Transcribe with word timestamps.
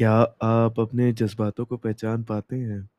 क्या 0.00 0.12
आप 0.42 0.80
अपने 0.80 1.12
जज़्बातों 1.12 1.64
को 1.64 1.76
पहचान 1.76 2.22
पाते 2.22 2.56
हैं? 2.56 2.90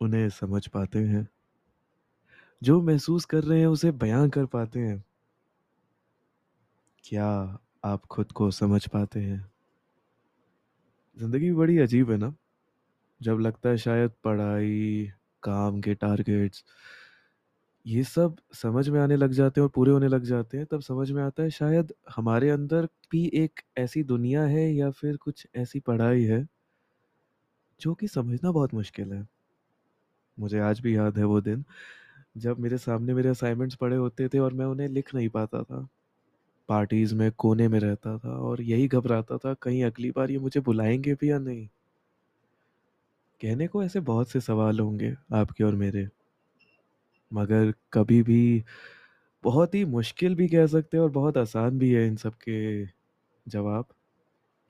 उन्हें 0.00 0.28
समझ 0.28 0.66
पाते 0.66 0.98
हैं? 0.98 1.28
जो 2.62 2.82
महसूस 2.82 3.24
कर 3.24 3.44
रहे 3.44 3.60
हैं 3.60 3.66
उसे 3.66 3.90
बयाँ 3.90 4.30
कर 4.30 4.46
पाते 4.46 4.80
हैं? 4.80 5.04
क्या 7.04 7.58
आप 7.84 8.04
खुद 8.06 8.32
को 8.32 8.50
समझ 8.50 8.86
पाते 8.86 9.20
हैं? 9.20 9.50
ज़िंदगी 11.18 11.52
बड़ी 11.52 11.78
अजीब 11.78 12.10
है 12.10 12.16
ना? 12.16 12.34
जब 13.22 13.38
लगता 13.38 13.68
है 13.68 13.76
शायद 13.76 14.10
पढ़ाई, 14.24 15.12
काम 15.42 15.80
के 15.80 15.94
टारगेट्स 15.94 16.64
ये 17.86 18.02
सब 18.04 18.36
समझ 18.52 18.88
में 18.88 18.98
आने 19.00 19.16
लग 19.16 19.32
जाते 19.32 19.60
हैं 19.60 19.62
और 19.62 19.70
पूरे 19.74 19.92
होने 19.92 20.08
लग 20.08 20.24
जाते 20.24 20.58
हैं, 20.58 20.66
तब 20.66 20.80
समझ 20.80 21.10
में 21.10 21.22
आता 21.22 21.42
है 21.42 21.50
शायद 21.50 21.92
हमारे 22.16 22.50
अंदर 22.50 22.88
भी 23.12 23.24
एक 23.34 23.60
ऐसी 23.78 24.02
दुनिया 24.04 24.42
है 24.46 24.70
या 24.74 24.90
फिर 24.90 25.16
कुछ 25.16 25.46
ऐसी 25.56 25.80
पढ़ाई 25.80 26.22
है 26.24 26.46
जो 27.80 27.94
कि 27.94 28.08
समझना 28.08 28.52
बहुत 28.52 28.74
मुश्किल 28.74 29.12
है। 29.12 29.26
मुझे 30.38 30.58
आज 30.58 30.80
भी 30.80 30.96
याद 30.96 31.18
है 31.18 31.24
वो 31.24 31.40
दिन, 31.40 31.64
जब 32.36 32.58
मेरे 32.58 32.78
सामने 32.78 33.14
मेरे 33.14 33.28
असाइनमेंट्स 33.28 33.76
पड़े 33.76 33.96
होते 33.96 34.28
थे 34.28 34.38
और 34.38 34.54
मैं 34.54 34.66
उन्हें 34.66 34.88
लिख 34.88 35.14
नहीं 35.14 35.28
पाता 35.28 35.62
था। 35.62 35.88
पार्टीज़ 36.68 37.14
में 37.14 37.32
कोने 37.32 37.68
में 37.68 37.80
रहता 37.80 38.18
था 38.18 38.36
और 38.38 38.62
यही 38.62 38.88
घबराता 38.88 39.38
था 39.38 39.54
कहीं 39.54 39.84
अगली 39.84 40.10
बार 40.10 40.30
ये 40.30 40.38
मुझे 40.38 40.60
बुलाएँगे 40.60 41.14
भी 41.14 41.30
या 41.30 41.38
नहीं? 41.38 41.68
कहने 43.40 43.66
को 43.66 43.82
ऐसे 43.84 44.00
बहुत 44.00 44.28
से 44.28 44.40
सवाल 44.40 44.80
होंगे 44.80 45.14
आपके 45.32 45.64
और 45.64 45.74
मेरे। 45.74 46.08
मगर 47.32 47.74
कभी 47.92 48.22
भी 48.22 48.64
बहुत 49.44 49.74
ही 49.74 49.84
मुश्किल 49.84 50.34
भी 50.34 50.48
कह 50.48 50.66
सकते 50.66 50.96
हैं 50.96 51.04
और 51.04 51.10
बहुत 51.10 51.38
आसान 51.38 51.78
भी 51.78 51.90
है 51.92 52.06
इन 52.06 52.16
सब 52.16 52.34
के 52.34 52.86
जवाब। 53.48 53.86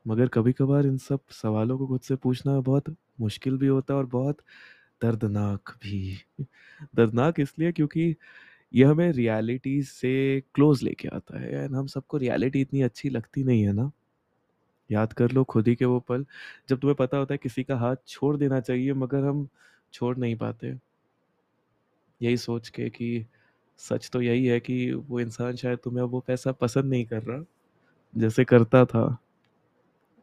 मगर 0.06 0.28
कभी-कभार 0.28 0.86
इन 0.86 0.98
सब 0.98 1.20
सवालों 1.30 1.78
को 1.78 1.86
खुद 1.86 2.00
से 2.00 2.16
पूछना 2.16 2.60
बहुत 2.60 2.96
मुश्किल 3.20 3.58
भी 3.58 3.66
होता 3.66 3.94
है 3.94 3.98
और 3.98 4.06
बहुत 4.06 4.38
दर्दनाक 5.02 5.70
भी। 5.82 6.16
दर्दनाक 6.96 7.40
इसलिए 7.40 7.72
क्योंकि 7.72 8.16
ये 8.74 8.84
हमें 8.84 9.12
रियलिटी 9.12 9.82
से 9.82 10.42
क्लोज़ 10.54 10.84
लेके 10.84 11.08
आता 11.08 11.40
है 11.40 11.52
एंड 11.64 11.76
हम 11.76 11.86
सबको 11.86 12.16
रियलिटी 12.16 12.60
इतनी 12.60 12.82
अच्छी 12.82 13.10
लगती 13.10 13.44
नहीं 13.44 13.62
है 13.62 13.72
ना? 13.72 13.92
याद 14.90 15.12
कर 15.12 15.32
लो 15.32 15.44
खुद 15.44 15.68
ही 15.68 15.74
के 15.76 15.84
वो 15.84 16.00
पल, 16.00 16.26
जब 16.68 16.78
तुम्हें 16.80 16.96
पता 16.96 17.16
होता 17.16 17.34
है 17.34 17.38
किसी 17.38 17.64
का 17.64 17.76
हाथ 17.76 17.96
छोड़ 18.08 18.36
देना 18.36 18.60
चाहिए 18.60 18.92
मगर 18.94 19.24
हम 19.24 19.48
छोड़ 19.92 20.18
नहीं 20.18 20.36
पाते। 20.36 20.74
यही 22.22 22.36
सोच 22.36 22.68
के 22.68 22.90
कि 22.90 23.26
सच 23.78 24.10
तो 24.12 24.22
यही 24.22 24.46
है 24.46 24.60
कि 24.60 24.92
वो 24.92 25.20
इंसान 25.20 25.56
शायद 25.56 25.78
तुम्हें 25.78 26.04
वो 26.04 26.20
पैसा 26.20 26.52
पसंद 26.52 26.84
नहीं 26.84 27.04
कर 27.04 27.22
रहा, 27.22 27.44
जैसे 28.16 28.44
करता 28.44 28.84
था। 28.84 29.18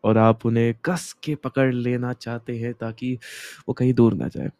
और 0.04 0.18
आप 0.18 0.46
उन्हें 0.46 0.74
कस 0.86 1.14
के 1.24 1.36
पकड़ 1.36 1.74
लेना 1.74 2.14
चाहते 2.14 2.58
हैं 2.60 2.74
ताकि 2.74 3.20
वो 3.68 3.74
कहीं 3.74 3.94
दूर 3.94 4.14
ना 4.14 4.28
जाए। 4.28 4.52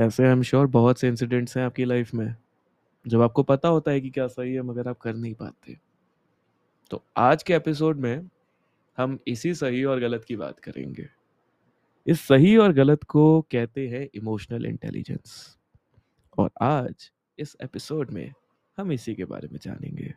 ऐसे 0.00 0.24
आई 0.24 0.30
एम 0.30 0.42
श्योर 0.42 0.66
बहुत 0.66 1.00
से 1.00 1.08
इंसिडेंट्स 1.08 1.56
हैं 1.56 1.64
आपकी 1.64 1.84
लाइफ 1.84 2.14
में, 2.14 2.34
जब 3.06 3.22
आपको 3.22 3.42
पता 3.42 3.68
होता 3.68 3.90
है 3.90 4.00
कि 4.00 4.10
क्या 4.10 4.26
सही 4.26 4.54
है 4.54 4.62
मगर 4.62 4.88
आप 4.88 4.98
कर 4.98 5.14
नहीं 5.14 5.34
पाते। 5.34 5.76
तो 6.90 7.04
आज 7.16 7.42
के 7.42 7.54
एपिसोड 7.54 8.00
में 8.00 8.28
हम 8.98 9.18
इसी 9.26 9.54
सही 9.54 9.84
और 9.84 10.00
गलत 10.00 10.24
की 10.24 10.36
बात 10.36 10.60
करेंगे। 10.60 11.08
इस 12.06 12.20
सही 12.20 12.56
और 12.56 12.72
गलत 12.72 13.04
को 13.04 13.40
कहते 13.42 13.88
हैं 13.88 14.08
इमोशनल 14.14 14.66
इंटेलिजेंस 14.66 15.57
और 16.38 16.50
आज 16.62 17.10
इस 17.38 17.56
एपिसोड 17.62 18.10
में 18.10 18.32
हम 18.76 18.92
इसी 18.92 19.14
के 19.14 19.24
बारे 19.24 19.48
में 19.52 19.58
जानेंगे। 19.62 20.14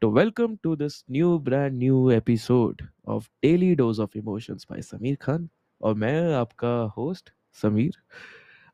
तो 0.00 0.10
welcome 0.10 0.56
to 0.56 0.76
this 0.76 1.04
new, 1.10 1.38
brand 1.38 1.78
new 1.78 2.10
episode 2.10 2.82
of 3.08 3.28
daily 3.42 3.74
dose 3.74 4.00
of 4.00 4.18
emotions 4.18 4.66
by 4.70 4.82
Sameer 4.82 5.16
Khan 5.16 5.48
और 5.80 5.94
मैं 5.94 6.34
आपका 6.34 6.82
होस्ट 6.82 7.30
समीर। 7.52 7.96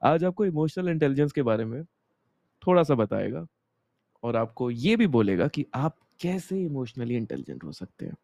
आज 0.02 0.24
आपको 0.24 0.44
इमोशनल 0.44 0.88
इंटेलिजेंस 0.88 1.32
के 1.32 1.42
बारे 1.42 1.64
में 1.64 1.84
थोड़ा 2.66 2.82
सा 2.82 2.94
बताएगा 2.94 3.46
और 4.22 4.36
आपको 4.36 4.70
ये 4.70 4.96
भी 4.96 5.06
बोलेगा 5.06 5.48
कि 5.48 5.66
आप 5.74 5.96
कैसे 6.20 6.62
इमोशनली 6.62 7.16
इंटेलिजेंट 7.16 7.64
हो 7.64 7.72
सकते 7.72 8.06
हैं। 8.06 8.16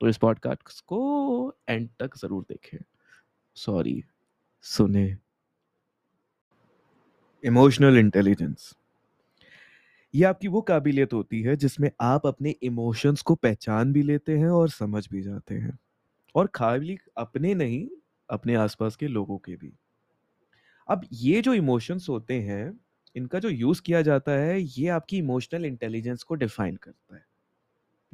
तो 0.00 0.08
इस 0.08 0.16
पॉडकास्ट 0.16 0.80
को 0.80 1.56
एंड 1.68 1.88
तक 2.00 2.16
ज़रूर 2.16 2.42
देखें। 2.42 2.78
सॉरी, 3.54 4.04
सुने। 4.62 5.16
इमोशनल 7.44 7.98
इंटेलिजेंस 7.98 8.74
ये 10.14 10.24
आपकी 10.24 10.48
वो 10.48 10.60
काबिलियत 10.60 11.12
होती 11.12 11.42
है 11.42 11.56
जिसमें 11.56 11.90
आप 12.00 12.26
अपने 12.26 12.50
इमोशंस 12.62 13.22
को 13.22 13.34
पहचान 13.34 13.92
भी 13.92 14.02
लेते 14.02 14.38
हैं 14.38 14.48
और 14.48 14.70
समझ 14.70 15.08
भी 15.12 15.22
जाते 15.22 15.54
हैं। 15.54 15.78
और 16.34 16.46
खाली 16.54 16.98
अपने 17.16 17.54
नहीं, 17.54 17.88
अपने 18.30 18.54
आसपास 18.54 18.96
के 18.96 19.08
लोगों 19.08 19.38
के 19.38 19.56
भी। 19.56 19.72
अब 20.88 21.06
ये 21.12 21.40
जो 21.42 21.54
इमोशंस 21.54 22.06
होते 22.08 22.34
हैं, 22.34 22.80
इनका 23.16 23.38
जो 23.38 23.48
यूज़ 23.48 23.82
किया 23.82 24.02
जाता 24.02 24.32
है, 24.32 24.60
ये 24.62 24.88
आपकी 24.88 25.18
इमोशनल 25.18 25.64
इंटेलिजेंस 25.64 26.22
को 26.22 26.34
डिफाइन 26.34 26.76
करता 26.76 27.16
है। 27.16 27.24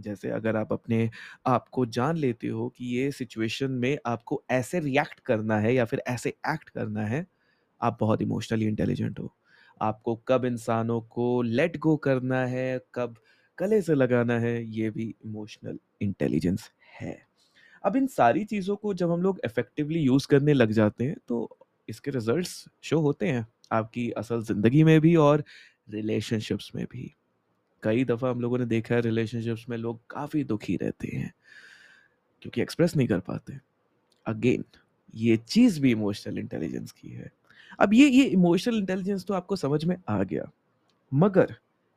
जैसे 0.00 0.30
अगर 0.30 0.56
आप 0.56 0.72
अपने 0.72 1.10
आप 1.46 1.68
को 1.68 1.86
जान 1.86 2.16
लेते 2.16 2.48
हो 2.48 2.68
कि 2.68 2.86
ये 2.86 3.10
सिचुएशन 3.12 3.70
में 3.72 3.98
आपको 4.06 4.42
ऐसे 4.50 4.80
रिएक्ट 4.80 5.20
करना 5.20 5.58
है 5.58 5.74
या 5.74 5.84
फिर 5.84 6.02
ऐसे 6.08 6.30
एक्ट 6.30 6.68
करना 6.70 7.02
है 7.06 7.26
आप 7.80 7.96
बहुत 8.00 8.22
इमोशनली 8.22 8.66
इंटेलिजेंट 8.66 9.18
हो। 9.18 9.32
आपको 9.80 10.14
कब 10.28 10.44
इंसानों 10.44 11.00
को 11.02 11.42
लेट 11.42 11.76
गो 11.78 11.96
करना 11.98 12.44
है, 12.46 12.80
कब 12.94 13.16
गले 13.58 13.80
से 13.82 13.94
लगाना 13.94 14.38
है, 14.38 14.62
ये 14.66 14.90
भी 14.90 15.14
इमोशनल 15.24 15.78
इंटेलिजेंस 16.02 16.70
है। 17.00 17.16
अब 17.84 17.96
इन 17.96 18.06
सारी 18.08 18.44
चीज़ों 18.46 18.76
को 18.76 18.94
जब 18.94 19.10
हम 19.12 19.22
लोग 19.22 19.40
इफेक्टिवली 19.44 20.00
यूज़ 20.00 20.26
करने 20.28 20.52
लग 20.54 20.72
जाते 20.72 21.04
हैं 21.04 21.16
तो 21.28 21.48
इसके 21.88 22.10
रिजल्ट्स 22.10 22.64
शो 22.84 23.00
होते 23.00 23.28
हैं, 23.28 23.46
आपकी 23.72 24.10
असल 24.12 24.42
ज़िंदगी 24.44 24.84
में 24.84 25.00
भी 25.00 25.14
और 25.18 25.44
रिलेशनशिप्स 25.90 26.70
में 26.74 26.84
भी। 26.86 27.14
कई 27.82 28.04
दफ़ा 28.04 28.30
हम 28.30 28.40
लोगों 28.40 28.58
ने 28.58 28.66
देखा 28.66 28.94
है 28.94 29.00
रिलेशनशिप्स 29.00 29.68
में 29.68 29.76
लोग 29.78 30.00
काफ़ी 30.10 30.44
दुखी 30.44 30.76
रहते 30.76 31.08
हैं, 31.08 31.32
क्योंकि 32.42 32.62
एक्सप्रेस 32.62 32.96
नहीं 32.96 33.08
कर 33.08 33.20
पाते। 33.22 33.58
अगेन 34.26 34.64
ये 35.14 35.36
चीज़ 35.38 35.80
भी 35.80 35.90
इमोशनल 35.90 36.38
इंटेलिजेंस 36.38 36.92
की 36.92 37.08
है। 37.10 37.30
अब 37.78 37.94
ये 37.94 38.08
ये 38.08 38.24
इमोशनल 38.24 38.78
इंटेलिजेंस 38.78 39.24
तो 39.24 39.34
आपको 39.34 39.56
समझ 39.56 39.84
में 39.84 39.96
आ 40.08 40.22
गया। 40.22 40.50
मगर 41.12 41.54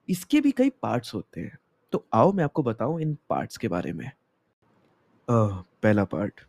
इसके 0.10 0.42
भी 0.42 0.52
कई 0.52 0.70
पार्ट्स 0.70 1.14
होते 1.14 1.42
हैं। 1.42 1.58
तो 1.94 2.06
आओ 2.14 2.32
मैं 2.34 2.44
आपको 2.44 2.64
बताऊँ 2.64 3.02
इन 3.02 3.18
पार्ट्स 3.30 3.58
के 3.58 3.68
बारे 3.68 3.94
में। 3.94 4.12
अह, 5.28 5.62
पहला 5.84 6.04
part 6.06 6.42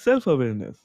self 0.00 0.28
awareness 0.28 0.84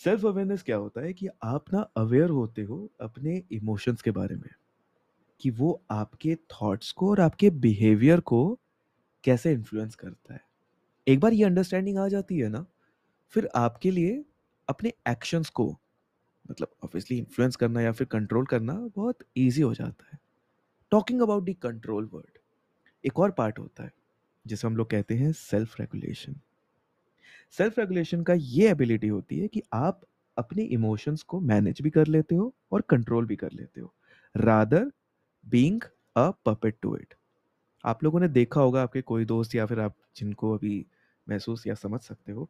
self 0.00 0.26
awareness 0.26 0.62
क्या 0.62 0.76
होता 0.76 1.00
है 1.00 1.12
कि 1.12 1.28
आप 1.44 1.64
ना 1.72 1.80
अवेयर 1.96 2.30
होते 2.30 2.62
हो 2.62 2.90
अपने 3.00 3.42
इमोशंस 3.52 4.02
के 4.02 4.10
बारे 4.10 4.36
में 4.36 4.50
कि 5.40 5.50
वो 5.50 5.82
आपके 5.90 6.34
थॉट्स 6.34 6.92
को 6.92 7.10
और 7.10 7.20
आपके 7.20 7.50
बिहेवियर 7.50 8.20
को 8.20 8.58
कैसे 9.24 9.52
इन्फ्लुएंस 9.52 9.94
करता 9.94 10.34
है। 10.34 10.40
एक 11.06 11.20
बार 11.20 11.32
ये 11.32 11.44
अंडरस्टैंडिंग 11.44 11.98
आ 11.98 12.08
जाती 12.08 12.38
है 12.38 12.48
ना 12.48 12.66
फिर 13.34 13.48
आपके 13.56 13.90
लिए 13.90 14.24
अपने 14.68 14.92
एक्शंस 15.08 15.48
को 15.50 15.76
मतलब 16.48 16.68
ऑब्वियसली 16.84 17.18
इन्फ्लुएंस 17.18 17.56
करना 17.56 17.80
या 17.80 17.92
फिर 17.92 18.06
कंट्रोल 18.06 18.46
करना 18.46 18.74
बहुत 18.96 19.18
ईजी 19.38 19.62
हो 19.62 19.74
जाता 19.74 20.10
है। 20.12 20.18
Talking 20.92 21.22
about 21.22 21.44
the 21.44 21.54
control 21.54 22.08
word 22.12 22.38
एक 23.04 23.18
और 23.18 23.30
पार्ट 23.30 23.58
होता 23.58 23.84
है, 23.84 23.92
जिसे 24.46 24.66
हम 24.68 24.76
लोग 24.76 24.90
कहते 24.90 25.14
हैं 25.14 25.32
सेल्फ 25.32 25.80
रेगुलेशन 25.80 26.36
सेल्फ 27.52 27.78
रेगुलेशन 27.78 28.22
का 28.22 28.34
ये 28.34 28.70
एबिलिटी 28.70 29.08
होती 29.08 29.38
है 29.38 29.48
कि 29.48 29.62
आप 29.74 30.00
अपने 30.36 30.62
इमोशंस 30.64 31.22
को 31.22 31.40
मैनेज 31.40 31.82
भी 31.82 31.90
कर 31.90 32.06
लेते 32.06 32.34
हो 32.34 32.52
और 32.72 32.80
कंट्रोल 32.90 33.26
भी 33.26 33.36
कर 33.36 33.52
लेते 33.52 33.80
हो 33.80 33.92
rather 34.34 34.90
being 35.46 35.80
a 36.16 36.30
puppet 36.46 36.76
to 36.82 36.96
it 36.96 37.14
आप 37.84 38.04
लोगों 38.04 38.20
ने 38.20 38.28
देखा 38.28 38.60
होगा, 38.60 38.82
आपके 38.82 39.00
कोई 39.02 39.24
दोस्त 39.24 39.54
या 39.54 39.66
फिर 39.66 39.80
आप 39.80 39.94
जिनको 40.16 40.52
अभी 40.54 40.84
महसूस 41.26 41.66
या 41.66 41.74
समझ 41.74 42.00
सकते 42.00 42.32
हो 42.32 42.48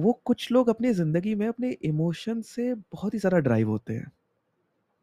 वो 0.00 0.12
कुछ 0.24 0.50
लोग 0.52 0.68
अपनी 0.68 0.92
ज़िंदगी 0.92 1.34
में 1.34 1.46
अपने 1.48 1.70
इमोशन 1.82 2.40
से 2.42 2.74
बहुत 2.74 3.14
ही 3.14 3.18
ज़्यादा 3.18 3.38
ड्राइव 3.38 3.68
होते 3.68 3.94
हैं। 3.94 4.10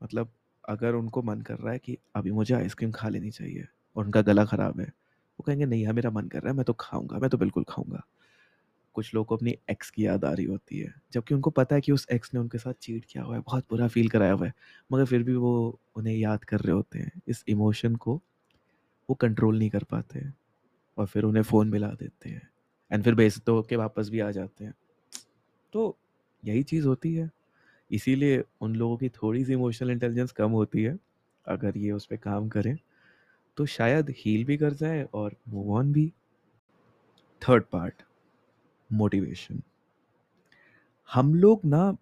मतलब 0.02 0.32
अगर 0.64 0.94
उनको 0.94 1.22
मन 1.24 1.42
कर 1.42 1.56
रहा 1.56 1.74
है 1.74 1.80
कि 1.80 1.98
अभी 2.16 2.32
मुझे 2.32 2.56
आइसक्रीम 2.56 2.92
खा 2.92 3.10
लेनी 3.10 3.32
चाहिए 3.32 3.68
और 3.96 4.06
उनका 4.06 4.22
गला 4.22 4.46
ख़राब 4.46 4.80
है, 4.80 4.86
वो 4.88 5.44
कहेंगे, 5.44 5.66
नहीं 5.66 5.84
यार, 5.84 5.94
मेरा 5.94 6.10
मन 6.12 6.28
कर 6.28 6.42
रहा 6.42 6.52
है, 6.52 6.58
मैं 6.58 6.66
तो 6.66 6.74
खाऊँगा, 6.74 7.20
मैं 7.20 7.30
तो 7.30 7.38
बिल्कुल 7.38 7.64
खाऊँगा। 7.70 8.04
कुछ 8.96 9.14
लोगों 9.16 9.26
को 9.26 9.36
अपनी 9.36 9.56
एक्स 9.72 9.90
की 9.90 10.06
याद 10.06 10.26
आ 10.26 10.32
रही 10.34 10.46
होती 10.46 10.80
है, 10.80 10.94
जबकि 11.14 11.36
उनको 11.36 11.50
पता 11.50 11.76
है 11.76 11.82
कि 11.82 11.92
उस 11.92 12.08
एक्स 12.12 12.34
ने 12.34 12.40
उनके 12.40 12.58
साथ 12.58 12.74
चीट 12.74 13.06
किया 13.06 13.24
हुआ 13.24 13.36
है, 13.36 13.42
बहुत 13.42 13.66
बुरा 13.70 13.88
फील 13.88 14.10
कराया 14.10 14.32
हुआ 14.34 14.46
है, 14.48 14.54
मगर 14.92 15.06
फिर 15.06 15.24
भी 15.24 15.36
वो 15.36 15.80
उन्हें 15.96 16.16
याद 16.16 16.44
कर 16.44 16.60
रहे 16.60 16.74
होते 16.74 17.00
हैं। 17.00 17.12
इस 17.28 17.44
इमोशन 17.50 17.96
को 17.96 18.22
वो 19.10 19.16
कंट्रोल 19.16 19.60
नहीं 19.60 19.70
कर 19.70 19.84
पाते 19.84 20.20
हैं 20.20 20.34
और 20.98 21.06
फिर 21.08 21.24
उन्हें 21.24 21.44
फ़ोन 21.44 21.70
मिला 21.70 21.90
देते 21.90 22.30
हैं। 22.30 22.50
एंड 22.92 23.04
फिर 23.04 23.16
बेइज्जत 23.16 23.50
होके 23.50 23.76
वापस 23.76 24.10
भी 24.10 24.20
आ 24.20 24.32
जाते 24.32 24.66
हैं। 24.66 24.74
तो 25.74 25.98
यही 26.44 26.64
चीज़ 26.64 26.88
होती 26.88 27.14
है। 27.14 27.30
इसीलिए 27.92 28.44
उन 28.62 28.76
लोगों 28.76 28.98
की 28.98 29.10
थोड़ी 29.12 29.44
सी 29.46 29.54
इमोशनल 29.54 29.92
इंटेलिजेंस 29.92 30.32
कम 30.32 30.52
होती 30.52 30.84
है, 30.84 30.98
अगर 31.46 31.78
ये 31.78 31.92
उस 31.92 32.06
पर 32.06 32.18
काम 32.18 32.50
करें 32.50 32.78
तो 33.58 33.66
शायद 33.66 34.10
हील 34.18 34.44
भी 34.46 34.58
कर 34.58 34.74
जाए 34.74 35.04
और 35.14 35.36
मूव 35.50 35.72
ऑन 35.74 35.92
भी। 35.94 36.12
थर्ड 37.42 37.64
पार्ट 37.64 38.02
मोटिवेशन 38.90 39.62
हम 41.10 41.34
लोग 41.36 41.62
ना 41.66 41.98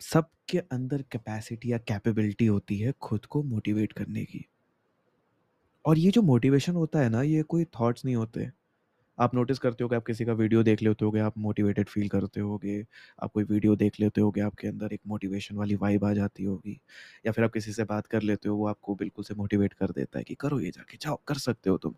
सबके 0.00 0.58
अंदर 0.58 1.02
कैपेसिटी 1.02 1.72
या 1.72 1.78
कैपेबिलिटी 1.78 2.46
होती 2.46 2.78
है 2.78 2.92
खुद 3.00 3.26
को 3.26 3.42
मोटिवेट 3.42 3.92
करने 3.92 4.24
की। 4.24 4.44
और 5.84 5.98
ये 5.98 6.10
जो 6.10 6.22
मोटिवेशन 6.22 6.72
होता 6.72 6.98
है 6.98 7.08
ना, 7.08 7.22
ये 7.22 7.42
कोई 7.42 7.64
थॉट्स 7.64 8.04
नहीं 8.04 8.16
होते। 8.16 8.50
आप 9.22 9.34
नोटिस 9.34 9.58
करते 9.58 9.84
हो 9.84 9.88
कि 9.90 9.96
आप 9.96 10.06
किसी 10.06 10.24
का 10.24 10.32
वीडियो 10.32 10.62
देख 10.62 10.82
लेते 10.82 11.04
होगे, 11.04 11.20
आप 11.20 11.38
मोटिवेटेड 11.38 11.88
फील 11.88 12.08
करते 12.08 12.40
होगे, 12.40 12.86
आप 13.22 13.32
कोई 13.32 13.44
वीडियो 13.44 13.76
देख 13.76 14.00
लेते 14.00 14.20
होगे, 14.20 14.40
आपके 14.40 14.68
अंदर 14.68 14.92
एक 14.92 15.00
मोटिवेशन 15.06 15.56
वाली 15.56 15.74
वाइब 15.74 16.04
आ 16.04 16.12
जाती 16.12 16.44
होगी, 16.44 16.80
या 17.26 17.32
फिर 17.32 17.44
आप 17.44 17.52
किसी 17.52 17.72
से 17.72 17.84
बात 17.84 18.06
कर 18.06 18.22
लेते 18.22 18.48
हो, 18.48 18.56
वो 18.56 18.66
आपको 18.66 18.94
बिल्कुल 18.94 19.24
से 19.24 19.34
मोटिवेट 19.34 19.72
कर 19.72 19.90
देता 19.90 20.18
है 20.18 20.24
कि 20.24 20.34
करो 20.34 20.60
ये 20.60 20.70
जाके, 20.70 20.98
जाओ, 21.02 21.20
कर 21.28 21.34
सकते 21.34 21.70
हो 21.70 21.78
तुम। 21.78 21.94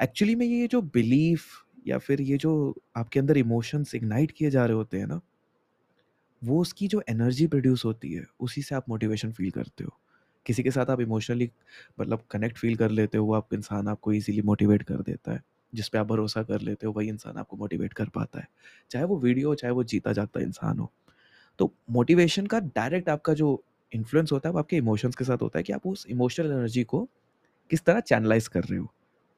एक्चुअली 0.00 0.34
में 0.34 0.46
ये 0.46 0.66
जो 0.66 0.82
बिलीफ 0.82 1.44
या 1.86 1.98
फिर 1.98 2.20
ये 2.20 2.36
जो 2.36 2.52
आपके 2.96 3.20
अंदर 3.20 3.36
इमोशंस 3.36 3.94
इग्नाइट 3.94 4.30
किए 4.30 4.50
जा 4.50 4.64
रहे 4.66 4.76
होते 4.76 4.98
हैं 4.98 5.06
ना, 5.06 5.20
वो 6.42 6.60
उसकी 6.60 6.88
जो 6.88 7.02
एनर्जी 7.08 7.46
प्रोड्यूस 7.46 7.84
होती 7.84 8.12
है, 8.12 8.24
उसी 8.40 8.62
से 8.62 8.74
आप 8.74 8.88
मोटिवेशन 8.88 9.32
फील 9.32 9.50
करते 9.50 9.84
हो। 9.84 9.98
किसी 10.46 10.62
के 10.62 10.70
साथ 10.70 10.86
आप 10.86 11.00
इमोशनली 11.00 11.50
मतलब 12.00 12.22
कनेक्ट 12.30 12.58
फील 12.58 12.76
कर 12.76 12.90
लेते 12.90 13.18
हो, 13.18 13.24
वो 13.26 13.34
आप 13.34 13.54
इंसान 13.54 13.88
आपको 13.88 14.12
इजीली 14.12 14.42
मोटिवेट 14.42 14.82
कर 14.82 15.02
देता 15.02 15.32
है। 15.32 15.42
जिस 15.74 15.88
पे 15.88 15.98
आप 15.98 16.06
भरोसा 16.06 16.42
कर 16.42 16.60
लेते 16.60 16.86
हो, 16.86 16.92
वही 16.92 17.08
इंसान 17.08 17.36
आपको 17.36 17.56
मोटिवेट 17.56 17.92
कर 17.92 18.08
पाता 18.08 18.38
है। 18.38 18.48
चाहे 18.90 19.04
वो 19.04 19.18
वीडियो 19.18 19.48
हो, 19.48 19.54
चाहे 19.54 19.72
वो 19.72 19.84
जीता 19.84 20.12
जागता 20.12 20.40
इंसान 20.40 20.78
हो। 20.78 20.92
तो 21.58 21.74
मोटिवेशन 21.90 22.46
का 22.46 22.60
डायरेक्ट 22.60 23.08
आपका 23.08 23.34
जो 23.34 23.64
इन्फ्लुएंस 23.92 24.32
होता 24.32 24.48
है, 24.48 24.52
वो 24.52 24.58
आपके 24.58 24.76
इमोशंस 24.76 25.16
के 25.16 25.24
साथ 25.24 25.38
होता 25.42 25.58
है 25.58 25.62
कि 25.62 25.72
आप 25.72 25.86
उस 25.86 26.06
इमोशनल 26.06 26.52
एनर्जी 26.52 26.84
को 26.84 27.08
किस 27.70 27.84
तरह 27.84 28.00
चैनलाइज 28.00 28.48
कर 28.48 28.64
रहे 28.64 28.78
हो। 28.78 28.92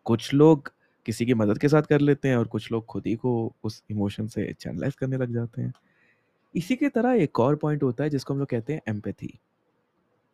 कुछ 0.04 0.34
लोग 0.34 0.72
किसी 1.06 1.26
की 1.26 1.34
मदद 1.34 1.58
के 1.58 1.68
साथ 1.68 1.82
कर 1.82 2.00
लेते 2.00 2.28
हैं 2.28 2.36
और 2.36 2.46
कुछ 2.46 2.72
लोग 2.72 2.86
खुद 2.86 3.06
ही 3.06 3.14
को 3.14 3.52
उस 3.64 3.84
इमोशन 3.90 4.26
से 4.26 4.52
चैनलाइज 4.52 4.94
करने 4.94 5.16
लग 5.16 5.32
जाते 5.32 5.62
हैं। 5.62 5.72
इसी 6.54 6.76
के 6.76 6.88
तरह 6.88 7.12
एक 7.12 7.40
और 7.40 7.56
पॉइंट 7.56 7.82
होता 7.82 8.04
है, 8.04 8.10
जिसको 8.10 8.34
हम 8.34 8.38
लोग 8.38 8.48
कहते 8.48 8.72
हैं 8.72 8.80
एम्पैथी 8.88 9.38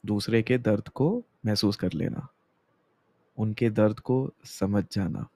दूसरे 0.06 0.42
के 0.42 0.58
दर्द 0.58 0.88
को 0.88 1.24
महसूस 1.46 1.76
कर 1.76 1.92
लेना। 1.92 2.28
उनके 3.38 3.70
दर्द 3.70 4.00
को 4.00 4.32
समझ 4.44 4.84
जाना। 4.92 5.28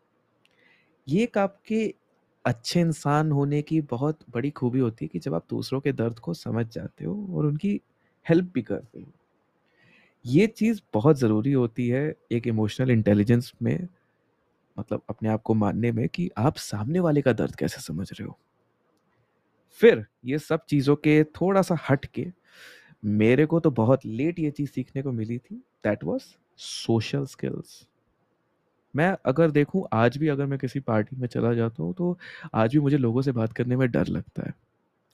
ये 1.13 1.23
एक 1.23 1.39
आपके 1.39 1.95
अच्छे 2.45 2.81
इंसान 2.81 3.33
होने 3.33 3.63
की 3.63 3.81
बहुत 3.81 4.19
बड़ी 4.31 4.51
खूबी 4.51 4.79
होती 4.79 5.05
है 5.05 5.09
कि 5.09 5.19
जब 5.19 5.35
आप 5.35 5.47
दूसरों 5.51 5.81
के 5.81 5.93
दर्द 5.93 6.19
को 6.19 6.35
समझ 6.35 6.67
जाते 6.67 7.05
हो 7.05 7.15
और 7.37 7.47
उनकी 7.47 7.81
हेल्प 8.27 8.51
भी 8.55 8.63
करते 8.63 9.01
हो। 9.01 9.13
ये 10.25 10.47
चीज़ 10.47 10.81
बहुत 10.95 11.19
ज़रूरी 11.19 11.53
होती 11.53 11.89
है 11.89 12.15
एक 12.33 12.47
इमोशनल 12.47 12.91
इंटेलिजेंस 12.91 13.53
में 13.63 13.89
मतलब 14.77 15.03
अपने 15.11 15.29
आप 15.29 15.43
को 15.43 15.55
मानने 15.55 15.93
में 15.93 16.09
कि 16.09 16.31
आप 16.39 16.57
सामने 16.57 17.01
वाले 17.01 17.23
का 17.23 17.33
दर्द 17.33 17.57
कैसे 17.57 17.81
समझ 17.83 18.13
रहे 18.13 18.27
हो। 18.29 18.39
फिर 19.81 20.05
ये 20.25 20.39
सब 20.39 20.65
चीज़ों 20.69 20.97
के 20.97 21.23
थोड़ा 21.25 21.63
सा 21.63 21.77
हट 21.91 22.05
के 22.07 22.27
मेरे 23.05 23.47
को 23.47 23.61
तो 23.61 23.71
बहुत 23.73 24.07
लेट 24.07 24.39
ये 24.39 24.51
चीज़ 24.51 24.71
सीखने 24.71 25.03
को 25.03 25.13
मिली 25.13 25.39
थी 25.39 25.57
दैट 25.85 26.05
वॉज़ 26.05 26.23
सोशल 26.59 27.27
स्किल्स 27.27 27.87
मैं 28.95 29.17
अगर 29.27 29.51
देखूँ, 29.51 29.87
आज 29.93 30.17
भी 30.17 30.29
अगर 30.29 30.47
मैं 30.47 30.59
किसी 30.59 30.81
पार्टी 30.81 31.17
में 31.17 31.29
चला 31.29 31.55
जाता 31.55 31.83
हूँ 31.83 31.95
तो 31.95 32.19
आज 32.55 32.73
भी 32.73 32.81
मुझे 32.81 32.99
लोगों 32.99 33.23
से 33.23 33.33
बात 33.33 33.53
करने 33.53 33.77
में 33.77 33.91
डर 33.91 34.07
लगता 34.07 34.47
है। 34.47 34.55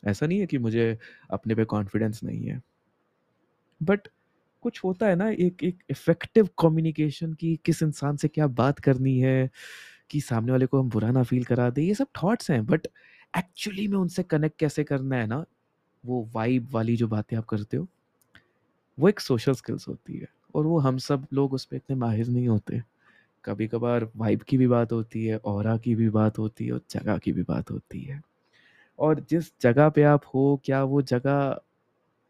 ऐसा 0.02 0.26
नहीं 0.26 0.40
है 0.40 0.46
कि 0.46 0.58
मुझे 0.58 0.98
अपने 1.30 1.54
पे 1.54 1.64
कॉन्फिडेंस 1.64 2.20
नहीं 2.24 2.46
है। 2.46 2.62
बट 3.82 4.08
कुछ 4.62 4.84
होता 4.84 5.06
है 5.06 5.16
ना, 5.16 5.28
एक 5.28 5.64
एक 5.64 5.78
इफ़ेक्टिव 5.90 6.48
कम्युनिकेशन 6.60 7.32
की 7.34 7.60
किस 7.64 7.82
इंसान 7.82 8.16
से 8.16 8.28
क्या 8.28 8.46
बात 8.46 8.78
करनी 8.78 9.18
है, 9.20 9.50
कि 10.10 10.20
सामने 10.20 10.52
वाले 10.52 10.66
को 10.66 10.80
हम 10.82 10.88
बुरा 10.90 11.10
ना 11.10 11.22
फील 11.22 11.44
करा 11.44 11.70
दे, 11.70 11.82
ये 11.82 11.94
सब 11.94 12.06
थॉट्स 12.22 12.50
हैं। 12.50 12.66
बट 12.66 12.86
एक्चुअली 13.38 13.88
में 13.88 13.98
उनसे 13.98 14.22
कनेक्ट 14.22 14.58
कैसे 14.58 14.84
करना 14.84 15.16
है 15.16 15.26
ना, 15.26 15.44
वो 16.06 16.30
वाइब 16.34 16.68
वाली 16.72 16.96
जो 16.96 17.08
बातें 17.08 17.36
आप 17.36 17.44
करते 17.44 17.76
हो, 17.76 17.88
वो 18.98 19.08
एक 19.08 19.20
सोशल 19.20 19.52
स्किल्स 19.52 19.88
होती 19.88 20.18
है। 20.18 20.28
और 20.54 20.66
वो 20.66 20.78
हम 20.78 20.98
सब 20.98 21.26
लोग 21.32 21.52
उस 21.54 21.64
पर 21.64 21.76
इतने 21.76 21.96
माहिर 21.96 22.28
नहीं 22.28 22.48
होते। 22.48 22.82
कभी 23.48 23.68
कभार 23.68 24.10
वाइब 24.16 24.42
की 24.42 24.58
भी 24.58 24.66
बात 24.66 24.92
होती 24.92 25.24
है 25.24 25.36
और 25.36 25.78
की 25.78 25.94
भी 25.94 26.10
बात 26.10 26.38
होती 26.38 26.66
है 26.66 26.72
और 26.72 26.80
जगह 26.90 27.18
की 27.18 27.32
भी 27.32 27.42
बात 27.42 27.70
होती 27.70 28.00
है। 28.00 28.22
और 28.98 29.26
जिस 29.30 29.52
जगह 29.60 29.88
पे 29.88 30.02
आप 30.02 30.22
हो, 30.34 30.60
क्या 30.64 30.84
वो 30.84 31.02
जगह 31.02 31.60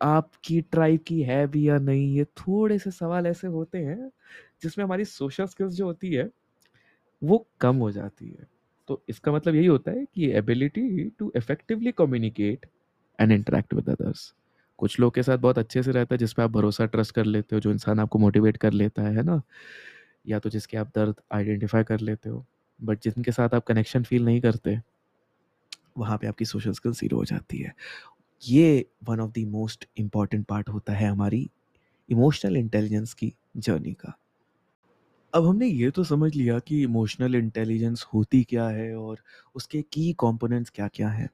आपकी 0.03 0.61
ट्राइब 0.61 1.01
की 1.01 1.23
है 1.23 1.47
भी 1.47 1.69
या 1.69 1.79
नहीं, 1.79 2.15
ये 2.17 2.25
थोड़े 2.25 2.79
से 2.79 2.91
सवाल 2.91 3.27
ऐसे 3.27 3.47
होते 3.47 3.79
हैं, 3.79 4.11
जिसमें 4.63 4.85
हमारी 4.85 5.05
सोशल 5.05 5.47
स्किल्स 5.47 5.73
जो 5.75 5.85
होती 5.85 6.15
है, 6.15 6.31
वो 7.25 7.47
कम 7.61 7.77
हो 7.77 7.91
जाती 7.91 8.29
है। 8.29 8.47
तो 8.89 9.03
इसका 9.09 9.33
मतलब 9.33 9.55
यही 9.55 9.67
होता 9.67 9.91
है 9.91 10.05
कि 10.15 10.31
ability 10.31 11.11
to 11.19 11.33
effectively 11.37 11.93
communicate 11.93 12.67
and 13.21 13.33
interact 13.33 13.75
with 13.75 13.91
others. 13.91 14.35
कुछ 14.79 15.01
लोग 15.01 15.15
के 15.15 15.23
साथ 15.23 15.39
बहुत 15.39 15.59
अच्छे 15.59 15.83
से 15.83 15.93
रहता 15.93 16.15
है, 16.15 16.19
जिस 16.19 16.33
पर 16.33 16.43
आप 16.43 16.51
भरोसा 16.51 16.87
ट्रस्ट 16.87 17.15
कर 17.15 17.25
लेते 17.25 17.57
हो, 17.57 17.61
जो 17.61 17.71
इंसान 17.71 18.01
आपको 18.01 18.19
मोटिवेट 18.19 18.57
कर 18.57 18.73
लेता 18.73 19.03
है 19.03 19.23
ना? 19.23 19.43
या 20.25 20.39
तो 20.39 20.51
जिसके 20.51 20.77
आप 20.77 20.91
दर्द 20.97 21.15
आइडेंटिफाई 21.33 21.85
कर 21.85 22.01
लेते 22.03 22.29
हो, 22.29 22.45
बट 22.81 23.01
जिनके 23.03 23.33
साथ 23.33 23.55
आप 23.55 23.65
कनेक्शन 23.67 24.03
फील 24.05 24.25
नहीं 24.25 24.41
करते, 24.43 24.79
वहाँ 25.99 26.17
पे 26.19 26.27
आपकी 26.27 26.45
सोशल 26.45 26.73
स्किल 26.73 26.93
ज़ीरो 26.93 27.17
हो 27.17 27.25
जाती 27.25 27.59
है 27.59 27.73
ये 28.43 28.87
one 29.05 29.21
of 29.21 29.33
the 29.33 29.45
most 29.51 29.87
important 29.99 30.47
part 30.47 30.69
होता 30.69 30.93
है 30.95 31.09
हमारी 31.09 31.49
इमोशनल 32.09 32.57
इंटेलिजेंस 32.57 33.15
की 33.15 33.35
जर्नी 33.59 33.95
का 33.97 34.19
अब 35.33 35.47
हमने 35.47 35.67
ये 35.67 35.91
तो 35.91 36.03
समझ 36.05 36.35
लिया 36.35 36.59
कि 36.61 36.83
इमोशनल 36.83 37.35
इंटेलिजेंस 37.35 38.05
होती 38.15 38.43
क्या 38.45 38.69
है 38.71 38.95
और 38.97 39.23
उसके 39.57 39.83
की 39.93 40.13
कंपोनेंट्स 40.21 40.71
क्या-क्या 40.71 41.09
हैं। 41.11 41.29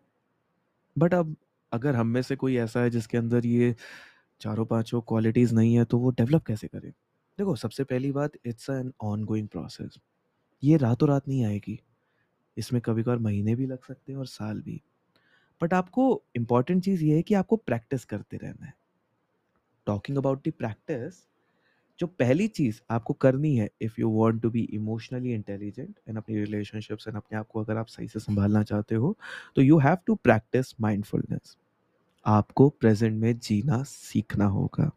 बट 0.97 1.15
अब 1.15 1.35
अगर 1.73 1.97
हम 1.97 2.07
में 2.09 2.21
से 2.23 2.37
कोई 2.37 2.57
ऐसा 2.59 2.81
है 2.81 2.91
जिसके 2.91 3.19
अंदर 3.19 3.47
ये 3.47 3.75
चारों 4.41 4.67
पाँचों 4.67 5.01
क्वालिटीज़ 5.05 5.55
नहीं 5.55 5.77
है 5.77 5.85
तो 5.87 5.99
वो 5.99 6.11
डेवलप 6.13 6.45
कैसे 6.47 6.69
करे? 6.69 6.93
देखो, 7.39 7.57
सबसे 7.57 7.85
पहली 7.85 8.13
बात 8.13 8.33
इट्स 8.47 8.71
एन 8.71 8.93
ऑनगोइंग 9.03 9.49
प्रोसेस। 9.49 9.99
ये 10.63 10.77
रातों-रात 10.77 11.29
नहीं 11.29 11.45
आएगी। 11.45 11.81
इसमें 12.57 12.83
कभी-कभार 12.83 13.19
महीने 13.19 13.55
भी 13.55 13.67
लग 13.67 13.85
सकते 13.85 14.13
हैं 14.13 14.19
और 14.19 14.27
साल 14.27 14.61
भी। 14.63 14.81
बट 15.61 15.75
आपको 15.75 16.23
इंपॉर्टेंट 16.37 16.85
चीज़ 16.85 17.05
ये 17.05 17.17
है 17.17 17.23
कि 17.23 17.35
आपको 17.35 17.57
प्रैक्टिस 17.57 18.05
करते 18.05 18.37
रहना 18.37 18.67
है। 18.67 18.75
टॉकिंग 19.87 20.19
अबाउट 20.19 20.49
द 20.49 20.53
प्रैक्टिस 20.59 21.15
जो 21.99 22.07
पहली 22.07 22.49
चीज़ 22.49 22.81
आपको 22.91 23.15
करनी 23.15 23.57
है 23.57 23.71
if 23.83 23.95
you 24.01 24.11
want 24.11 24.43
to 24.43 24.51
be 24.51 24.63
emotionally 24.73 25.33
intelligent 25.35 26.01
and 26.09 26.19
अपनी 26.19 26.37
रिलेशनशिप्स 26.37 27.09
एंड 27.09 27.17
अपने 27.17 27.39
आप 27.39 27.49
को 27.49 27.65
अगर 27.65 27.77
आप 27.77 27.87
सही 27.87 28.09
से 28.09 28.21
संभालना 28.21 28.63
चाहते 28.63 28.95
हो 28.95 29.17
तो 29.57 29.63
you 29.63 29.79
have 29.79 29.99
to 30.07 30.15
practice 30.15 30.75
mindfulness 30.81 31.57
आपको 32.27 32.69
प्रेजेंट 32.71 33.21
में 33.23 33.39
जीना 33.39 33.83
सीखना 33.83 34.47
होगा 34.47 34.91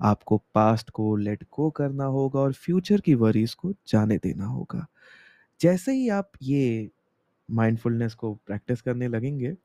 आपको 0.00 0.38
पास्ट 0.54 0.90
को 0.90 1.14
लेट 1.16 1.44
गो 1.52 1.70
करना 1.72 2.04
होगा 2.08 2.40
और 2.40 2.52
फ्यूचर 2.54 3.00
की 3.00 3.14
वरीज 3.16 3.54
को 3.54 3.72
जाने 3.88 4.16
देना 4.18 4.46
होगा। 4.46 4.86
जैसे 5.60 5.92
ही 5.92 6.08
आप 6.10 6.32
ये 6.42 6.90
माइंडफुलनेस 7.48 8.14
को 8.14 8.34
प्रैक्टिस 8.46 8.82
करने 8.82 9.08
लगेंगे, 9.08 9.56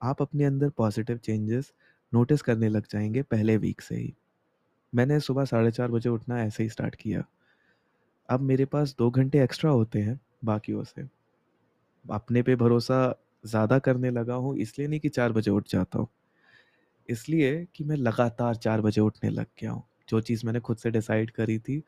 आप 0.00 0.22
अपने 0.22 0.44
अंदर 0.44 0.70
पॉजिटिव 0.70 1.18
चेंजेस 1.18 1.72
नोटिस 2.12 2.42
करने 2.42 2.68
लग 2.68 2.86
जाएँगे 2.90 3.22
पहले 3.24 3.56
वीक 3.58 3.80
से 3.80 3.96
ही। 3.96 4.14
मैंने 4.92 5.20
सुबह 5.20 5.44
साढ़े 5.44 5.70
चार 5.70 5.90
बजे 5.90 6.08
उठना 6.08 6.42
ऐसे 6.42 6.62
ही 6.62 6.68
स्टार्ट 6.70 6.94
किया। 6.94 7.24
अब 8.28 8.40
मेरे 8.40 8.64
पास 8.64 8.94
दो 8.98 9.10
घंटे 9.10 9.42
एक्स्ट्रा 9.42 9.70
होते 9.70 9.98
हैं 9.98 10.18
बाकियों 10.44 10.84
से। 10.84 11.08
अपने 12.04 12.42
पे 12.42 12.54
भरोसा 12.56 12.98
ज़्यादा 13.44 13.78
करने 13.78 14.10
लगा 14.10 14.34
हूँ, 14.34 14.56
इसलिए 14.58 14.88
नहीं 14.88 15.00
कि 15.00 15.08
चार 15.08 15.32
बजे 15.32 15.50
उठ 15.50 15.68
जाता 15.68 15.98
हूँ। 15.98 16.08
इसलिए 17.10 17.66
कि 17.76 17.84
मैं 17.84 17.96
लगातार 17.96 18.54
चार 18.56 18.80
बजे 18.80 19.00
उठने 19.00 19.30
लग 19.30 19.46
गया 19.60 19.70
हूँ। 19.70 19.82
जो 20.08 20.20
चीज़ 20.20 20.46
मैंने 20.46 20.60
खुद 20.60 20.76
से 20.76 20.90
डिसाइड 20.90 21.30
करी 21.30 21.58
थी, 21.58 21.82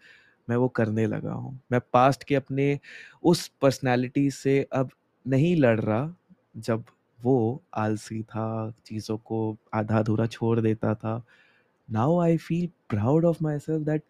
मैं 0.49 0.57
वो 0.57 0.69
करने 0.69 1.07
लगा 1.07 1.33
हूँ। 1.33 1.59
मैं 1.73 1.81
पास्ट 1.93 2.25
के 2.25 2.35
अपने 2.35 2.79
उस 3.25 3.47
पर्सनैलिटी 3.63 4.31
से 4.31 4.61
अब 4.73 4.91
नहीं 5.27 5.57
लड़ 5.57 5.81
रहा, 5.81 6.15
जब 6.57 6.85
वो 7.19 7.63
आलसी 7.75 8.23
था, 8.23 8.75
चीज़ों 8.87 9.17
को 9.19 9.57
आधा 9.75 9.99
अधूरा 9.99 10.27
छोड़ 10.27 10.61
देता 10.61 10.95
था। 10.95 11.23
Now 11.89 12.21
I 12.21 12.37
feel 12.37 12.69
proud 12.91 13.25
of 13.25 13.39
myself 13.59 13.87
that 13.87 14.03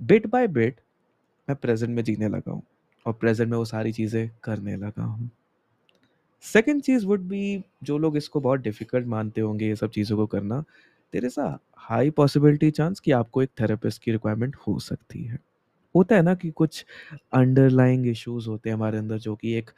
bit 0.00 0.26
by 0.26 0.46
bit 0.48 0.80
मैं 1.48 1.56
प्रेजेंट 1.56 1.96
में 1.96 2.02
जीने 2.04 2.28
लगा 2.28 2.52
हूँ 2.52 2.62
और 3.06 3.12
प्रेजेंट 3.12 3.50
में 3.50 3.58
वो 3.58 3.64
सारी 3.64 3.92
चीज़ें 3.92 4.30
करने 4.44 4.76
लगा 4.76 5.04
हूँ। 5.04 5.30
सेकेंड 6.44 6.82
चीज़ 6.82 7.06
वुड 7.06 7.20
बी 7.28 7.64
जो 7.82 7.96
लोग 7.98 8.16
इसको 8.16 8.40
बहुत 8.40 8.60
डिफ़िकल्ट 8.60 9.06
मानते 9.06 9.40
होंगे 9.40 9.66
ये 9.68 9.76
सब 9.76 9.90
चीज़ों 9.90 10.16
को 10.16 10.26
करना 10.26 10.60
there 11.12 11.24
is 11.24 11.40
a 11.40 11.48
high 11.80 12.10
possibility 12.12 12.70
chance 12.70 13.00
कि 13.00 13.12
आपको 13.12 13.42
एक 13.42 13.50
थेरेपिस्ट 13.60 14.02
की 14.02 14.12
रिक्वायरमेंट 14.12 14.56
हो 14.66 14.78
सकती 14.80 15.22
है। 15.24 15.38
होता 15.94 16.16
है 16.16 16.22
ना 16.22 16.34
कि 16.36 16.50
कुछ 16.52 16.84
अंडरलाइंग 17.34 18.06
इश्यूज़ 18.08 18.48
होते 18.48 18.70
हैं 18.70 18.76
हमारे 18.76 18.98
अंदर 18.98 19.18
जो 19.18 19.34
कि 19.36 19.52
एक 19.54 19.70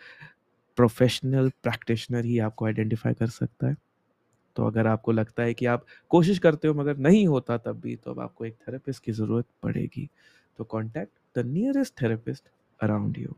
प्रोफेशनल 0.79 1.51
प्रैक्टिशनर 1.63 2.25
ही 2.25 2.39
आपको 2.41 2.67
आइडेंटिफाई 2.67 3.15
कर 3.15 3.29
सकता 3.29 3.69
है। 3.69 3.77
तो 4.57 4.67
अगर 4.67 4.87
आपको 4.87 5.13
लगता 5.13 5.43
है 5.43 5.55
कि 5.55 5.67
आप 5.67 5.85
कोशिश 6.11 6.39
करते 6.41 6.69
हो 6.69 6.75
मगर 6.75 6.97
नहीं 6.99 7.27
होता 7.29 7.59
तब 7.59 7.81
भी 7.81 7.97
तो 7.97 8.11
अब 8.13 8.21
आपको 8.21 8.47
एक 8.47 8.57
थेरेपिस्ट 8.69 9.05
की 9.05 9.13
ज़रूरत 9.13 9.47
पड़ेगी। 9.63 10.09
तो 10.59 10.65
contact 10.67 11.39
the 11.39 11.47
nearest 11.47 12.03
therapist 12.03 12.45
around 12.81 13.19
you 13.19 13.37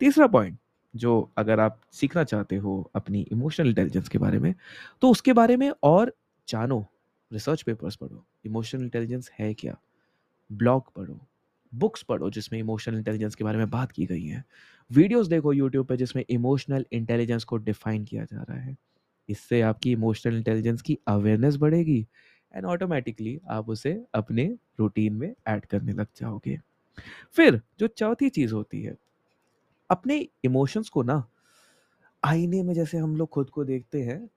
तीसरा 0.00 0.26
पॉइंट 0.28 0.58
जो 0.96 1.30
अगर 1.36 1.60
आप 1.60 1.80
सीखना 1.92 2.24
चाहते 2.24 2.56
हो 2.56 2.90
अपनी 2.94 3.20
इमोशनल 3.22 3.68
इंटेलिजेंस 3.68 4.08
के 4.08 4.18
बारे 4.18 4.38
में, 4.38 4.54
तो 5.02 5.10
उसके 5.10 5.32
बारे 5.32 5.56
में 5.56 5.72
और 5.82 6.14
जानो, 6.48 6.86
रिसर्च 7.32 7.62
पेपर्स 7.62 7.96
पढ़ो, 7.96 8.24
इमोशनल 8.46 8.82
इंटेलिजेंस 8.82 9.30
है 9.38 9.54
क्या? 9.54 9.78
ब्लॉग 10.52 10.92
पढ़ो, 10.92 11.26
बुक्स 11.74 12.02
पढ़ो 12.02 12.30
जिसमें 12.30 12.60
इमोशनल 12.60 12.96
इंटेलिजेंस 12.96 13.34
के 13.34 13.44
बारे 13.44 13.58
में 13.58 13.70
बात 13.70 13.92
की 13.92 14.06
गई 14.06 14.26
है। 14.26 14.44
वीडियोज़ 14.90 15.30
देखो 15.30 15.52
यूट्यूब 15.52 15.86
पे 15.86 15.96
जिसमें 15.96 16.24
इमोशनल 16.30 16.86
इंटेलिजेंस 16.92 17.44
को 17.44 17.56
डिफाइन 17.56 18.04
किया 18.04 18.24
जा 18.24 18.42
रहा 18.42 18.58
है। 18.58 18.76
इससे 19.28 19.60
आपकी 19.60 19.92
इमोशनल 19.92 20.36
इंटेलिजेंस 20.36 20.82
की 20.82 20.98
अवेयरनेस 21.08 21.56
बढ़ेगी 21.56 22.06
एंड 22.54 22.64
ऑटोमेटिकली 22.64 23.40
आप 23.48 23.68
उसे 23.68 24.04
अपने 24.14 24.58
रूटीन 24.80 25.14
में 25.14 25.34
ऐड 25.46 25.66
करने 25.66 25.92
लग 25.92 26.06
जाओगे। 26.16 26.60
फिर 27.32 27.60
जो 27.80 27.86
चौथी 27.86 28.28
चीज़ 28.28 28.54
होती 28.54 28.82
है, 28.82 28.94
अपने 29.90 30.28
इमोशंस 30.44 30.88
को 30.88 31.02
ना 31.02 31.24
आईने 32.24 32.62
में 32.62 32.74
जैसे 32.74 32.98
हम 32.98 33.16
लोग 33.16 33.28
खुद 33.28 33.50
को 33.50 33.64
देखते 33.64 34.02
हैं, 34.02 34.30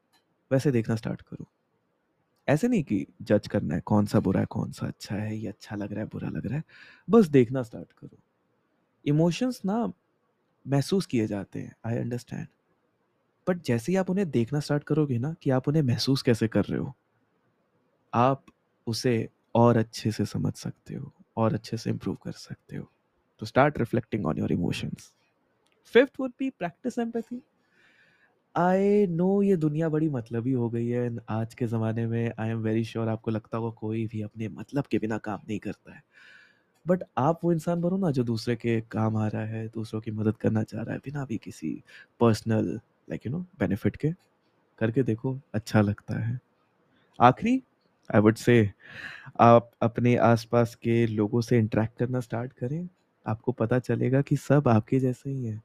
वैसे 0.51 0.71
देखना 0.71 0.95
स्टार्ट 0.95 1.21
करो। 1.21 1.47
ऐसे 2.47 2.67
नहीं 2.67 2.83
कि 2.83 3.07
जज 3.21 3.47
करना 3.47 3.75
है 3.75 3.81
कौन-सा 3.81 4.19
बुरा 4.19 4.39
है, 4.39 4.45
कौन-सा 4.45 4.87
अच्छा 4.87 5.15
है, 5.15 5.37
ये 5.37 5.47
अच्छा 5.47 5.75
लग 5.75 5.91
रहा 5.91 6.01
है, 6.01 6.07
बुरा 6.07 6.29
लग 6.29 6.47
रहा 6.47 6.57
है। 6.57 6.63
बस 7.09 7.27
देखना 7.27 7.63
स्टार्ट 7.63 7.91
करो। 7.91 8.17
इमोशंस 9.05 9.61
ना 9.65 9.93
महसूस 10.67 11.05
किए 11.05 11.27
जाते 11.27 11.59
हैं, 11.59 11.75
आई 11.85 11.97
अंडरस्टैंड। 11.97 12.47
बट 13.47 13.61
जैसे 13.63 13.91
ही 13.91 13.95
आप 13.95 14.09
उन्हें 14.09 14.29
देखना 14.31 14.59
स्टार्ट 14.59 14.83
करोगे 14.83 15.17
ना 15.17 15.33
कि 15.41 15.49
आप 15.49 15.67
उन्हें 15.67 15.83
महसूस 15.83 16.21
कैसे 16.21 16.47
कर 16.47 16.65
रहे 16.65 16.79
हो, 16.79 16.93
आप 18.13 18.45
उसे 18.87 19.29
और 19.55 19.77
अच्छे 19.77 20.11
से 20.11 20.25
समझ 20.25 20.53
सकते 20.53 20.95
हो 20.95 21.13
और 21.37 21.53
अच्छे 21.53 21.77
से 21.77 21.89
इम्प्रूव 21.89 22.15
कर 22.15 22.31
सकते 22.31 22.77
हो। 22.77 22.91
तो 23.39 23.45
start 23.45 23.77
reflecting 23.79 24.25
on 24.25 24.37
your 24.37 24.51
emotions. 24.51 25.13
Fifth 25.93 26.19
would 26.19 26.31
be 26.39 26.49
practice 26.49 26.99
empathy. 26.99 27.41
I 28.55 29.07
know 29.07 29.41
ये 29.41 29.55
दुनिया 29.57 29.89
बड़ी 29.89 30.09
मतलबी 30.09 30.51
हो 30.51 30.69
गई 30.69 30.87
है 30.87 31.09
आज 31.29 31.53
के 31.53 31.67
ज़माने 31.67 32.07
में 32.07 32.33
आई 32.39 32.49
एम 32.49 32.59
वेरी 32.59 32.83
श्योर 32.83 33.07
आपको 33.07 33.31
लगता 33.31 33.57
होगा 33.57 33.71
कोई 33.79 34.05
भी 34.07 34.21
अपने 34.21 34.47
मतलब 34.49 34.83
के 34.91 34.97
बिना 34.99 35.17
काम 35.17 35.39
नहीं 35.49 35.59
करता 35.59 35.95
है। 35.95 36.01
बट 36.85 37.03
आप 37.17 37.39
वो 37.43 37.51
इंसान 37.53 37.81
बनो 37.81 37.97
ना 37.97 38.11
जो 38.11 38.23
दूसरे 38.23 38.55
के 38.55 38.81
काम 38.81 39.17
आ 39.17 39.27
रहा 39.27 39.45
है, 39.45 39.67
दूसरों 39.67 40.01
की 40.01 40.11
मदद 40.11 40.37
करना 40.37 40.63
चाह 40.63 40.81
रहा 40.83 40.93
है 40.93 40.99
बिना 41.05 41.25
भी 41.25 41.37
किसी 41.37 41.83
personal 42.19 42.65
like 43.09 43.25
you 43.27 43.31
know 43.31 43.39
benefit 43.59 43.95
के। 43.95 44.11
करके 44.79 45.03
देखो, 45.03 45.39
अच्छा 45.53 45.81
लगता 45.81 46.19
है। 46.19 46.39
आखिरी 47.19 47.63
आई 48.09 48.21
वुड 48.21 48.35
से 48.35 48.71
आप 49.39 49.71
अपने 49.81 50.15
आस-पास 50.17 50.75
के 50.75 51.07
लोगों 51.07 51.41
से 51.41 51.59
इंटरैक्ट 51.59 51.99
करना 51.99 52.19
स्टार्ट 52.19 52.53
करें। 52.53 52.89
आपको 53.25 53.51
पता 53.51 53.79
चलेगा 53.79 54.21
कि 54.21 54.37
सब 54.37 54.67
आपके 54.67 54.99
जैसे 54.99 55.29
ही 55.29 55.45
हैं। 55.45 55.61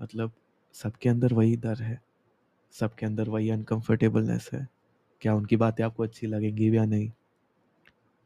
मतलब 0.00 0.32
सबके 0.74 1.08
अंदर 1.08 1.34
वही 1.34 1.56
डर 1.56 1.82
है, 1.82 2.00
सबके 2.74 3.06
अंदर 3.06 3.28
वही 3.28 3.50
अनकम्फर्टेबलनेस 3.50 4.50
है। 4.52 4.66
क्या 5.22 5.34
उनकी 5.34 5.56
बातें 5.56 5.84
आपको 5.84 6.02
अच्छी 6.02 6.26
लगेंगी 6.26 6.76
या 6.76 6.84
नहीं? 6.84 7.10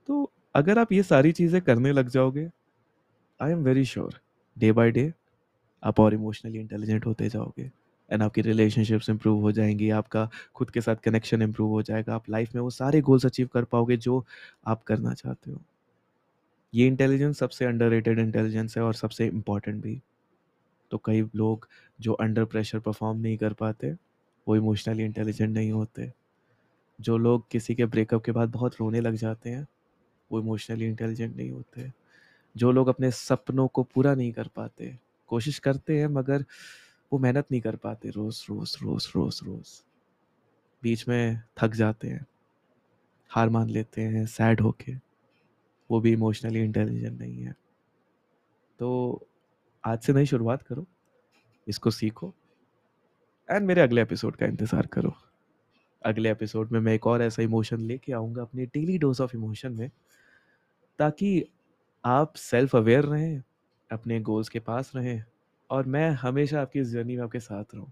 तो 0.08 0.30
अगर 0.54 0.78
आप 0.78 0.92
ये 0.92 1.02
सारी 1.02 1.32
चीज़ें 1.32 1.60
करने 1.62 1.92
लग 1.92 2.08
जाओगे, 2.08 2.48
I 3.40 3.52
am 3.52 3.64
very 3.64 3.84
sure 3.84 4.20
day 4.56 4.72
by 4.72 4.90
day 4.90 5.12
आप 5.82 6.00
और 6.00 6.14
इमोशनली 6.14 6.58
इंटेलिजेंट 6.58 7.06
होते 7.06 7.28
जाओगे 7.28 7.70
एंड 8.10 8.22
आपकी 8.22 8.40
रिलेशनशिप्स 8.40 9.08
इंप्रूव 9.10 9.40
हो 9.40 9.52
जाएँगी, 9.52 9.90
आपका 9.90 10.28
खुद 10.54 10.70
के 10.70 10.80
साथ 10.80 10.96
कनेक्शन 10.96 11.42
इंप्रूव 11.42 11.70
हो 11.70 11.82
जाएगा, 11.82 12.14
आप 12.14 12.30
लाइफ 12.30 12.54
में 12.54 12.62
वो 12.62 12.70
सारे 12.70 13.00
गोल्स 13.00 13.26
अचीव 13.26 13.48
कर 13.54 13.64
पाओगे 13.64 13.96
जो 13.96 14.24
आप 14.66 14.82
करना 14.82 15.14
चाहते 15.14 15.50
हो। 15.50 15.60
ये 16.74 16.86
इंटेलिजेंस 16.86 17.38
सबसे 17.38 17.64
अंडररेटेड 17.64 18.18
इंटेलिजेंस 18.18 18.76
है 18.76 18.82
और 18.82 18.94
सबसे 18.94 19.26
इंपॉर्टेंट 19.26 19.82
भी। 19.82 20.00
तो 20.94 21.00
कई 21.04 21.22
लोग 21.34 21.68
जो 22.00 22.12
अंडर 22.12 22.44
प्रेशर 22.44 22.78
परफॉर्म 22.78 23.18
नहीं 23.18 23.36
कर 23.36 23.52
पाते, 23.52 23.92
वो 24.48 24.56
इमोशनली 24.56 25.04
इंटेलिजेंट 25.04 25.54
नहीं 25.54 25.72
होते। 25.72 26.12
जो 27.00 27.16
लोग 27.16 27.50
किसी 27.50 27.74
के 27.74 27.86
ब्रेकअप 27.86 28.24
के 28.24 28.32
बाद 28.32 28.48
बहुत 28.48 28.74
रोने 28.80 29.00
लग 29.00 29.14
जाते 29.14 29.50
हैं, 29.50 29.66
वो 30.32 30.40
इमोशनली 30.40 30.86
इंटेलिजेंट 30.86 31.36
नहीं 31.36 31.50
होते। 31.50 31.92
जो 32.56 32.72
लोग 32.72 32.88
अपने 32.88 33.10
सपनों 33.10 33.68
को 33.68 33.82
पूरा 33.82 34.14
नहीं 34.14 34.32
कर 34.32 34.48
पाते, 34.48 34.98
कोशिश 35.26 35.58
करते 35.58 36.00
हैं 36.00 36.06
मगर 36.06 36.44
वो 37.12 37.18
मेहनत 37.18 37.46
नहीं 37.50 37.60
कर 37.60 37.76
पाते 37.76 38.10
रोज़, 38.10 38.44
रोज़, 38.50 38.76
रोज़, 38.82 39.08
रोज़, 39.16 39.44
रोज़। 39.44 39.84
बीच 40.82 41.08
में 41.08 41.42
थक 41.58 41.68
जाते 41.68 42.08
हैं, 42.08 42.26
हार 43.30 43.48
मान 43.48 43.70
लेते 43.70 44.02
हैं 44.02 44.26
सैड 44.26 44.60
होके, 44.60 44.94
वो 45.90 46.00
भी 46.00 46.12
इमोशनली 46.12 46.60
इंटेलिजेंट 46.60 47.20
नहीं 47.20 47.42
है। 47.42 47.54
तो 48.78 49.20
आज 49.84 49.98
से 49.98 50.12
नई 50.12 50.26
शुरुआत 50.26 50.62
करो, 50.62 50.86
इसको 51.66 51.90
सीखो 51.90 52.32
एंड 53.48 53.66
मेरे 53.66 53.80
अगले 53.80 54.02
एपिसोड 54.02 54.36
का 54.36 54.46
इंतज़ार 54.46 54.86
करो। 54.86 55.12
अगले 56.02 56.30
एपिसोड 56.30 56.70
में 56.72 56.78
मैं 56.80 56.94
एक 56.94 57.06
और 57.06 57.22
ऐसा 57.22 57.42
इमोशन 57.42 57.80
लेके 57.80 58.12
आऊँगा 58.12 58.42
अपनी 58.42 58.66
डेली 58.66 58.96
डोज़ 58.98 59.22
ऑफ़ 59.22 59.36
इमोशन 59.36 59.72
में, 59.72 59.90
ताकि 60.98 61.44
आप 62.04 62.34
सेल्फ 62.34 62.76
अवेयर 62.76 63.04
रहें, 63.04 63.42
अपने 63.90 64.20
गोल्स 64.20 64.48
के 64.48 64.58
पास 64.58 64.92
रहें 64.96 65.22
और 65.70 65.86
मैं 65.86 66.10
हमेशा 66.10 66.62
आपकी 66.62 66.80
इस 66.80 66.88
जर्नी 66.88 67.16
में 67.16 67.22
आपके 67.24 67.40
साथ 67.40 67.74
रहूँ। 67.74 67.90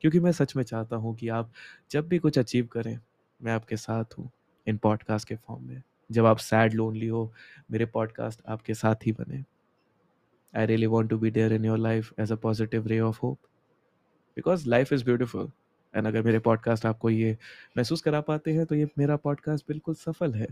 क्योंकि 0.00 0.20
मैं 0.20 0.32
सच 0.32 0.56
में 0.56 0.62
चाहता 0.64 0.96
हूँ 0.96 1.14
कि 1.16 1.28
आप 1.28 1.52
जब 1.90 2.08
भी 2.08 2.18
कुछ 2.18 2.38
अचीव 2.38 2.66
करें, 2.66 2.98
मैं 3.40 3.52
आपके 3.52 3.76
साथ 3.76 4.18
हूँ, 4.18 4.30
इन 4.66 4.76
पॉडकास्ट 4.76 5.28
के 5.28 5.36
फॉर्म 5.36 5.64
में। 5.68 5.82
जब 6.10 6.26
आप 6.26 6.38
सैड, 6.38 6.74
लोनली 6.74 7.06
हो, 7.06 7.32
मेरे 7.70 7.86
पॉडकास्ट 7.86 8.42
आपके 8.48 8.74
साथ 8.74 9.06
ही 9.06 9.12
बने। 9.12 9.44
I 10.56 10.66
really 10.66 10.92
want 10.92 11.12
to 11.12 11.22
be 11.22 11.36
there 11.36 11.58
in 11.58 11.64
your 11.68 11.86
life 11.86 12.14
as 12.20 12.38
a 12.38 12.40
positive 12.46 12.86
ray 12.86 13.12
of 13.12 13.14
hope. 13.24 13.36
Because 14.38 14.68
life 14.68 14.98
is 14.98 15.08
beautiful. 15.08 15.50
And 15.94 16.06
अगर 16.06 16.22
मेरे 16.22 16.38
पॉडकास्ट 16.38 16.86
आपको 16.86 17.10
ये 17.10 17.38
महसूस 17.76 18.00
करा 18.00 18.20
पाते 18.20 18.52
हैं, 18.52 18.66
तो 18.66 18.74
ये 18.74 18.88
मेरा 18.98 19.16
पॉडकास्ट 19.16 19.64
बिल्कुल 19.68 19.94
सफल 19.94 20.34
है। 20.34 20.46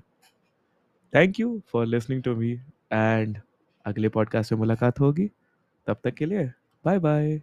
Thank 1.14 1.40
you 1.40 1.62
for 1.66 1.86
listening 1.86 2.22
to 2.22 2.36
me 2.36 2.60
and 2.92 3.38
अगले 3.84 4.08
पॉडकास्ट 4.08 4.52
में 4.52 4.58
मुलाकात 4.58 5.00
होगी। 5.00 5.30
तब 5.86 5.96
तक 6.04 6.10
के 6.10 6.26
लिए 6.26 6.52
बाय-बाय। 6.84 7.42